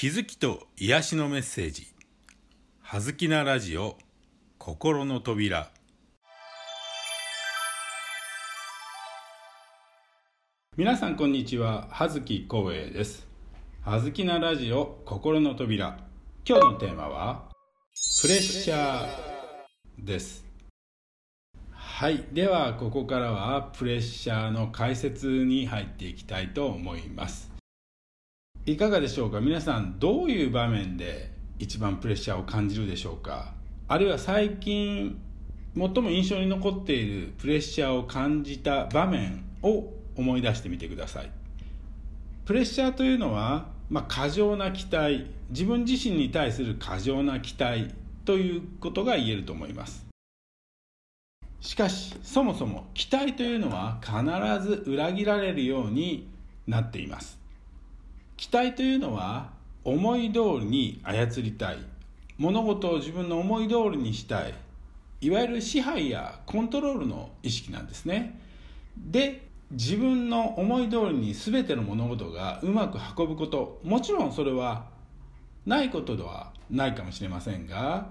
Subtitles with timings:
[0.00, 1.86] 気づきと癒しのメッセージ
[2.80, 3.98] 「はずきなラジオ
[4.56, 5.70] 心の扉」
[10.78, 11.86] 皆さんこんにちは。
[11.90, 13.28] 葉月光栄です。
[13.82, 15.98] はずきなラジオ心の扉。
[16.48, 17.50] 今日のテーマは
[18.22, 20.46] プレッシャーです。
[21.72, 22.24] はい。
[22.32, 27.49] ではここからはプレッシャーの解説に入っていきたいと思います。
[28.70, 29.40] いかがでしょうか？
[29.40, 33.52] 皆さんどういう場面で一番プレッシャーを感じるでしょうか？
[33.88, 35.20] あるいは最近
[35.76, 41.32] 最も印象に残っているプレッシャーを感じた場面を思い出してみてください。
[42.44, 47.92] プレッシャーというのは、まあ、過剰な期待自分自身に対する過剰な期待
[48.24, 50.06] ということが言えると思います。
[51.60, 54.14] しかしそもそも期待というのは必
[54.64, 56.30] ず裏切られるように
[56.68, 57.39] なっています。
[58.40, 59.50] 期待というのは
[59.84, 61.78] 思い通りに操りたい。
[62.38, 64.54] 物事を自分の思い通りにしたい。
[65.20, 68.40] いわゆる支配やコントロールの意識なんですね。
[68.96, 73.78] で自分の思い通りに全ての物事がうまく運ぶこと。
[73.84, 74.86] もちろんそれは
[75.66, 78.06] ないことではないかもしれませんが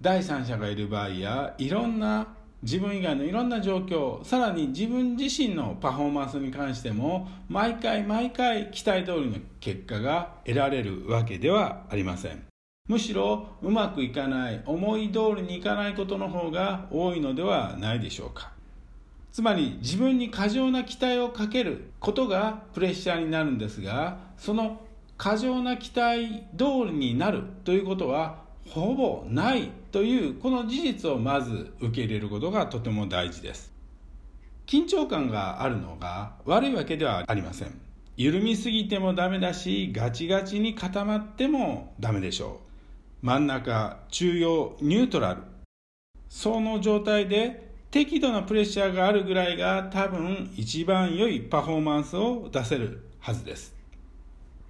[0.00, 2.26] 第三者がいる場合やいろんな
[2.62, 12.42] 自分以外のいろんな状況さらに自分自身のパフォーマンスに関しても毎回毎回期待通りの結果が得られるわけではありません。
[12.88, 18.52] むしろうまくいかない思い通りにいかないことの方が多いのではないでしょうか。
[19.30, 24.80] つまり自分に過剰な期待をかけることがプレッシャーになるんですがその
[25.16, 33.72] 過剰な期待通りになるということはほぼないというこの事実をまず受け入れることがとても大事です。
[34.66, 37.80] 緊張感があるのが悪いわけではありません。
[38.16, 42.60] 緩みすぎてもダメだしガチガチに固まってもダメでしょ
[43.22, 43.26] う。
[43.26, 45.42] 真ん中中央ニュートラル。
[46.28, 53.77] その状態で適度なプレッシャーがあるぐらいが多分一番良いパフォーマンスを出せるはずです。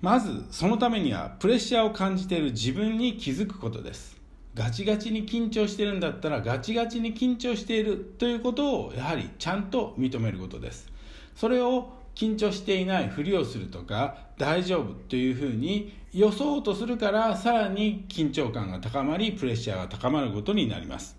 [0.00, 4.16] まずそのためにはプレッシャーを感じている自分に気づくことです。
[4.54, 10.88] ガチガチに緊張してるんだったらガチガチに緊張しているということをやはりちゃんと認めることです。
[11.34, 21.16] それを緊張していないふりをするとか大丈夫というふうに予想とするからさらに緊張感が高まりプレッシャーが高まることになります。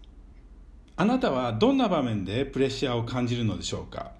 [0.96, 4.12] あなたはどんな場面でプレッシャーを感じるのでしょうか？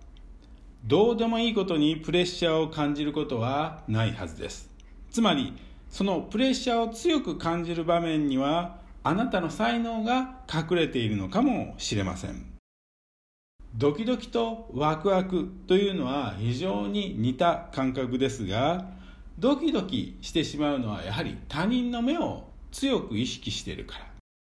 [0.86, 4.70] どうでもいいことにプレッシャーを感じることはないはずです。
[5.12, 5.54] つまり
[5.90, 12.46] そのプレッシャーを強く感じる場面にはあなたの才能が隠れているのかもしれません。
[13.76, 18.86] ドキドキとワクワクというのは非常に似た感覚ですが
[19.38, 24.10] ドキドキしてしまうのはやはり他人の目を強く意識しているから。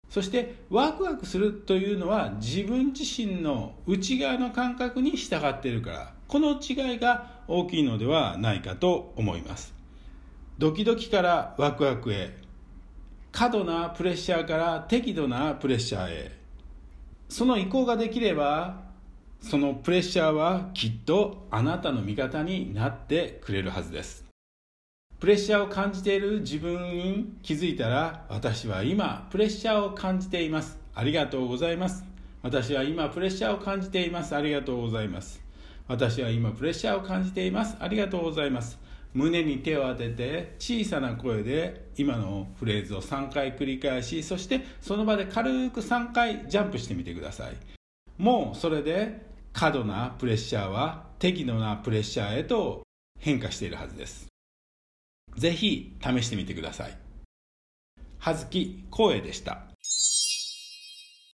[0.09, 6.14] そしてワクワクするというのは自分自身の内側の感覚に従っているから。
[6.28, 9.74] この違いが大きいのではないかと思います。
[10.58, 12.38] ドキドキからワクワクへ
[13.31, 16.31] 過度なプレッシャーから適度なプレッシャーへ
[17.28, 18.86] その移行ができれば
[19.41, 24.24] そのプレッシャーはきっとあなたの味方になってくれるはずです。
[25.19, 30.80] プレッシャーを感じている自分に気づいたら私は今プレッシャーを感じています。
[30.94, 32.06] ありがとうございます。
[32.42, 34.36] 私は今プレッシャーを感じています。
[34.36, 35.44] ありがとうございます。
[35.88, 37.75] 私は今プレッシャーを感じています。
[37.79, 38.79] ありがとうございます。
[39.13, 47.56] 胸に手を当てて小さな声で今のフレーズを3回繰り返しそしてその場で軽く3回ジャンプしてみてください。
[48.18, 49.22] もうそれで
[49.53, 52.84] 過度なプレッシャーは適度なプレッシャーへと
[53.19, 54.28] 変化しているはずです。
[55.38, 56.97] ぜひ試してみてください。
[58.18, 59.75] 葉月光栄でした。